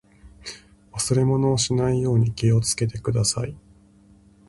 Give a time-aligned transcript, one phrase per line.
[0.93, 3.55] 忘れ物をしないように気をつけてください。